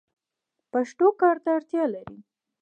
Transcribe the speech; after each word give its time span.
پښتو 0.71 1.07
کار 1.21 1.37
ته 1.43 1.49
اړتیا 1.57 1.83
لري. 1.93 2.17